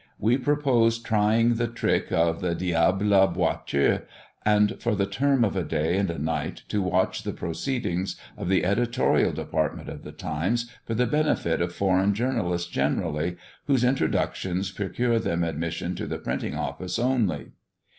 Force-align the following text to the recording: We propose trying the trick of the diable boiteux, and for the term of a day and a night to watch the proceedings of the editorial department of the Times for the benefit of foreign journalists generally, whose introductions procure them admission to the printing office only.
We 0.17 0.35
propose 0.35 0.97
trying 0.97 1.53
the 1.57 1.67
trick 1.67 2.11
of 2.11 2.41
the 2.41 2.55
diable 2.55 3.27
boiteux, 3.27 4.01
and 4.43 4.81
for 4.81 4.95
the 4.95 5.05
term 5.05 5.43
of 5.45 5.55
a 5.55 5.61
day 5.63 5.95
and 5.95 6.09
a 6.09 6.17
night 6.17 6.63
to 6.69 6.81
watch 6.81 7.21
the 7.21 7.33
proceedings 7.33 8.19
of 8.35 8.49
the 8.49 8.65
editorial 8.65 9.31
department 9.31 9.89
of 9.89 10.01
the 10.03 10.11
Times 10.11 10.71
for 10.87 10.95
the 10.95 11.05
benefit 11.05 11.61
of 11.61 11.75
foreign 11.75 12.15
journalists 12.15 12.71
generally, 12.71 13.37
whose 13.67 13.83
introductions 13.83 14.71
procure 14.71 15.19
them 15.19 15.43
admission 15.43 15.93
to 15.97 16.07
the 16.07 16.17
printing 16.17 16.55
office 16.55 16.97
only. 16.97 17.51